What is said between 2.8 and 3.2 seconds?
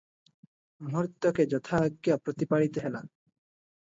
ହେଲା।